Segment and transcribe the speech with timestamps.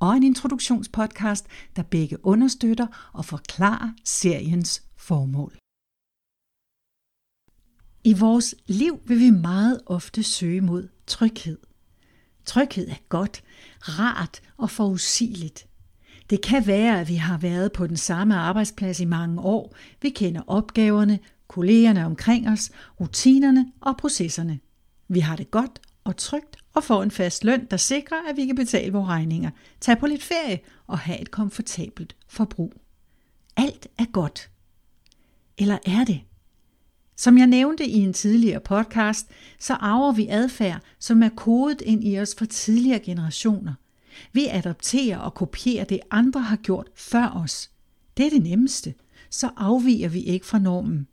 [0.00, 1.46] og en introduktionspodcast,
[1.76, 5.56] der begge understøtter og forklarer seriens formål.
[8.04, 11.58] I vores liv vil vi meget ofte søge mod tryghed.
[12.44, 13.42] Tryghed er godt,
[13.80, 15.66] rart og forudsigeligt.
[16.30, 19.76] Det kan være, at vi har været på den samme arbejdsplads i mange år.
[20.02, 22.70] Vi kender opgaverne, kollegerne omkring os,
[23.00, 24.60] rutinerne og processerne.
[25.08, 28.46] Vi har det godt og trygt og få en fast løn, der sikrer, at vi
[28.46, 32.72] kan betale vores regninger, tage på lidt ferie og have et komfortabelt forbrug.
[33.56, 34.50] Alt er godt.
[35.58, 36.20] Eller er det?
[37.16, 39.26] Som jeg nævnte i en tidligere podcast,
[39.58, 43.74] så arver vi adfærd, som er kodet ind i os fra tidligere generationer.
[44.32, 47.70] Vi adopterer og kopierer det, andre har gjort før os.
[48.16, 48.94] Det er det nemmeste.
[49.30, 51.06] Så afviger vi ikke fra normen.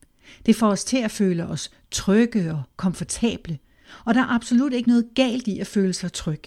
[0.46, 3.60] Det får os til at føle os trygge og komfortable,
[4.06, 6.42] og der er absolut ikke noget galt i at føle sig tryg.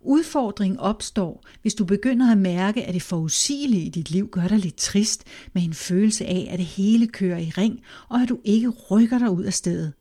[0.00, 4.58] Udfordringen opstår, hvis du begynder at mærke, at det forudsigelige i dit liv gør dig
[4.58, 8.38] lidt trist med en følelse af, at det hele kører i ring, og at du
[8.44, 9.92] ikke rykker dig ud af stedet.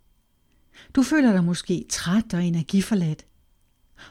[0.95, 3.25] Du føler dig måske træt og energiforladt.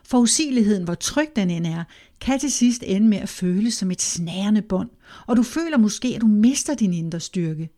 [0.04, 1.84] Forudsigeligheden, hvor tryg den end er,
[2.20, 4.90] kan til sidst ende med at føles som et snærende bånd,
[5.26, 7.68] og du føler måske, at du mister din indre styrke.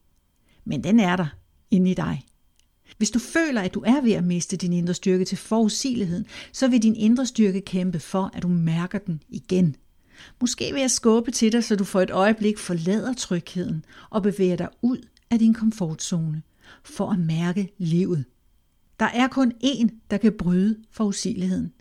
[0.64, 1.26] Men den er der
[1.70, 2.24] inde i dig.
[2.98, 6.68] Hvis du føler, at du er ved at miste din indre styrke til forudsigeligheden, så
[6.68, 9.76] vil din indre styrke kæmpe for, at du mærker den igen.
[10.40, 14.56] Måske vil jeg skubbe til dig, så du for et øjeblik forlader trygheden og bevæger
[14.56, 14.98] dig ud
[15.30, 16.42] af din komfortzone
[16.84, 18.24] for at mærke livet.
[19.00, 21.72] Der er kun én, der kan bryde forudsigeligheden,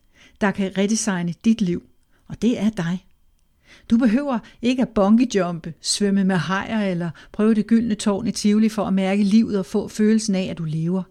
[0.42, 1.84] der kan redesigne dit liv,
[2.28, 3.09] og det er dig.
[3.90, 8.70] Du behøver ikke at bungee-jumpe, svømme med hajer eller prøve det gyldne tårn i Tivoli
[8.70, 11.04] for at mærke livet og få følelsen af, at du lever.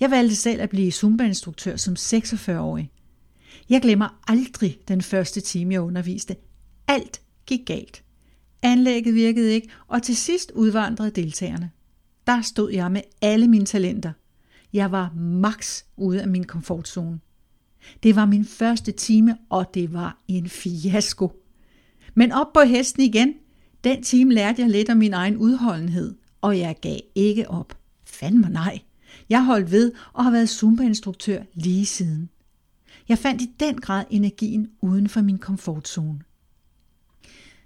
[0.00, 2.90] Jeg valgte selv at blive Zumba-instruktør som 46-årig.
[3.70, 6.36] Jeg glemmer aldrig den første time, jeg underviste.
[6.88, 8.02] Alt gik galt.
[8.62, 11.70] Anlægget virkede ikke, og til sidst udvandrede deltagerne.
[12.26, 14.12] Der stod jeg med alle mine talenter.
[14.72, 17.20] Jeg var max ude af min komfortzone.
[18.02, 21.43] Det var min første time, og det var en fiasko.
[22.14, 23.34] Men op på hesten igen.
[23.84, 27.78] Den time lærte jeg lidt om min egen udholdenhed, og jeg gav ikke op.
[28.04, 28.80] Fandme nej.
[29.28, 32.28] Jeg holdt ved og har været Zumba-instruktør lige siden.
[33.08, 36.20] Jeg fandt i den grad energien uden for min komfortzone.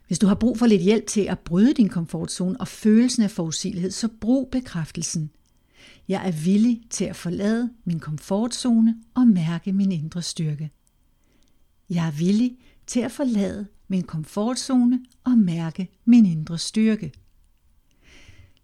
[0.06, 3.30] Hvis du har brug for lidt hjælp til at bryde din komfortzone og følelsen af
[3.30, 5.30] forudsigelighed, så brug bekræftelsen.
[6.08, 10.70] Jeg er villig til at forlade min komfortzone og mærke min indre styrke.
[11.90, 17.12] Jeg er villig til at forlade min komfortzone og mærke min indre styrke.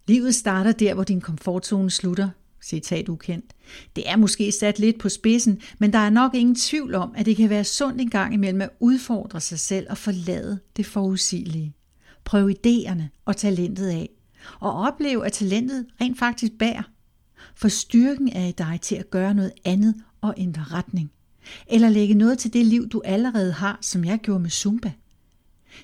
[0.07, 2.29] Livet starter der, hvor din komfortzone slutter.
[2.63, 3.53] Citat ukendt.
[3.97, 7.27] Det er måske sat lidt på spidsen, men der er nok ingen tvivl om, at
[7.27, 11.75] det kan være sundt en gang imellem at udfordre sig selv og forlade det forudsigelige.
[12.25, 14.11] Prøv idéerne og talentet af,
[14.61, 16.83] og oplev, at talentet rent faktisk bærer.
[17.55, 21.11] For styrken er i dig til at gøre noget andet og ændre retning.
[21.67, 24.93] Eller lægge noget til det liv, du allerede har, som jeg gjorde med Zumba.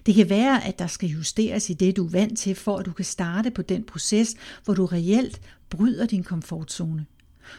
[0.07, 2.87] Det kan være, at der skal justeres i det, du er vant til, for at
[2.87, 4.35] du kan starte på den proces,
[4.65, 5.41] hvor du reelt
[5.71, 7.07] bryder din komfortzone.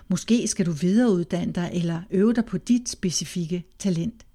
[0.07, 4.25] Måske skal du videreuddanne dig eller øve dig på dit specifikke talent.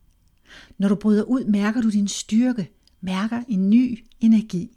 [0.78, 2.70] Når du bryder ud, mærker du din styrke,
[3.00, 4.70] mærker en ny energi,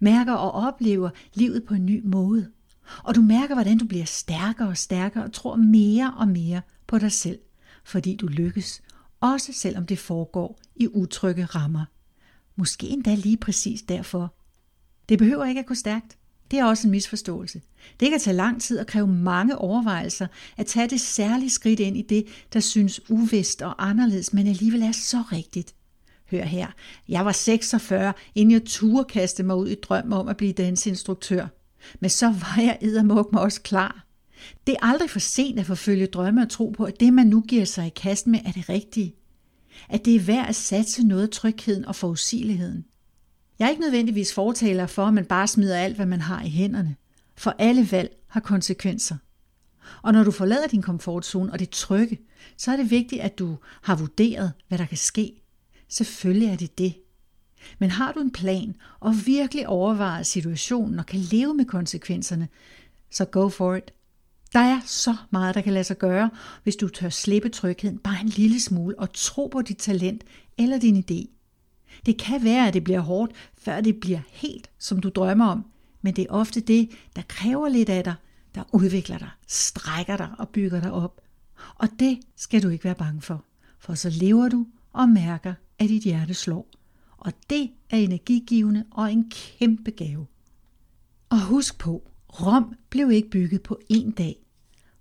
[0.00, 2.50] mærker og oplever livet på en ny måde.
[3.04, 6.98] Og du mærker, hvordan du bliver stærkere og stærkere og tror mere og mere på
[6.98, 7.38] dig selv,
[7.84, 8.82] fordi du lykkes,
[9.20, 11.84] også selvom det foregår i utrygge rammer.
[12.56, 14.34] Måske endda lige præcis derfor.
[15.08, 16.18] Det behøver ikke at gå stærkt.
[16.50, 17.62] Det er også en misforståelse.
[18.00, 21.96] Det kan tage lang tid og kræve mange overvejelser at tage det særlige skridt ind
[21.96, 25.74] i det, der synes uvist og anderledes, men alligevel er så rigtigt.
[26.30, 26.66] Hør her,
[27.08, 31.46] jeg var 46, inden jeg turde kaste mig ud i drømmen om at blive dansinstruktør.
[32.00, 34.06] Men så var jeg eddermuk mig også klar.
[34.66, 37.40] Det er aldrig for sent at forfølge drømme og tro på, at det, man nu
[37.40, 39.14] giver sig i kast med, er det rigtige
[39.88, 42.84] at det er værd at satse noget af trygheden og forudsigeligheden.
[43.58, 46.48] Jeg er ikke nødvendigvis fortaler for, at man bare smider alt, hvad man har i
[46.48, 46.96] hænderne.
[47.36, 49.16] For alle valg har konsekvenser.
[50.02, 52.18] Og når du forlader din komfortzone og det trygge,
[52.56, 55.42] så er det vigtigt, at du har vurderet, hvad der kan ske.
[55.88, 56.94] Selvfølgelig er det det.
[57.78, 62.48] Men har du en plan og virkelig overvejer situationen og kan leve med konsekvenserne,
[63.10, 63.92] så go for it.
[64.54, 66.30] Der er så meget, der kan lade sig gøre,
[66.62, 70.24] hvis du tør slippe trygheden bare en lille smule og tro på dit talent
[70.58, 71.28] eller din idé.
[72.06, 75.64] Det kan være, at det bliver hårdt, før det bliver helt, som du drømmer om,
[76.02, 78.14] men det er ofte det, der kræver lidt af dig,
[78.54, 81.20] der udvikler dig, strækker dig og bygger dig op.
[81.74, 83.44] Og det skal du ikke være bange for,
[83.78, 86.68] for så lever du og mærker, at dit hjerte slår.
[87.16, 90.26] Og det er energigivende og en kæmpe gave.
[91.28, 94.43] Og husk på, Rom blev ikke bygget på én dag.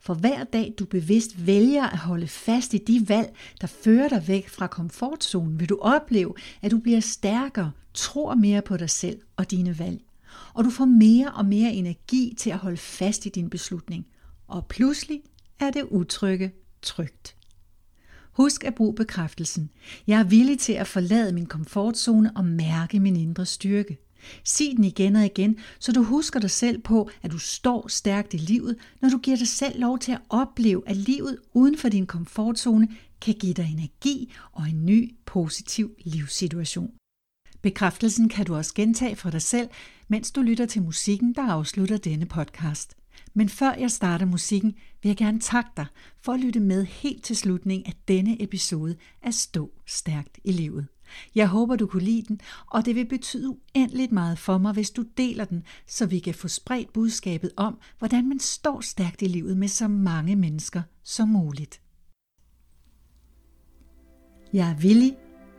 [0.06, 4.28] For hver dag du bevidst vælger at holde fast i de valg, der fører dig
[4.28, 9.20] væk fra komfortzonen, vil du opleve, at du bliver stærkere, tror mere på dig selv
[9.38, 10.02] og dine valg.
[10.54, 14.06] Og du får mere og mere energi til at holde fast i din beslutning.
[14.48, 15.22] Og pludselig
[15.60, 16.52] er det utrygge
[16.82, 17.36] trygt.
[18.32, 19.70] Husk at bruge bekræftelsen.
[20.08, 23.98] Jeg er villig til at forlade min komfortzone og mærke min indre styrke.
[24.44, 28.34] Sig den igen og igen, så du husker dig selv på, at du står stærkt
[28.34, 31.90] i livet, når du giver dig selv lov til at opleve, at livet uden for
[31.90, 32.88] din komfortzone
[33.22, 36.92] kan give dig energi og en ny positiv livssituation.
[37.62, 39.70] Bekræftelsen kan du også gentage for dig selv,
[40.08, 42.96] mens du lytter til musikken, der afslutter denne podcast.
[43.34, 45.86] Men før jeg starter musikken, vil jeg gerne takke dig
[46.22, 50.88] for at lytte med helt til slutningen af denne episode af Stå Stærkt i Livet.
[51.36, 54.92] Jeg håber, du kunne lide den, og det vil betyde uendeligt meget for mig, hvis
[54.92, 59.28] du deler den, så vi kan få spredt budskabet om, hvordan man står stærkt i
[59.28, 61.82] livet med så mange mennesker som muligt.
[64.54, 65.16] Jeg er villig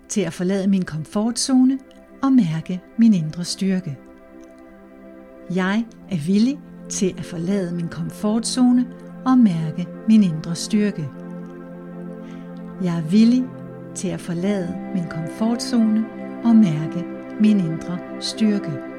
[0.08, 1.78] til at forlade min komfortzone
[2.22, 3.98] og mærke min indre styrke.
[5.54, 6.58] Jeg er villig
[6.88, 8.86] til at forlade min komfortzone
[9.26, 11.08] og mærke min indre styrke.
[12.82, 13.44] Jeg er villig
[13.94, 16.04] til at forlade min komfortzone
[16.44, 17.04] og mærke
[17.40, 18.93] min indre styrke.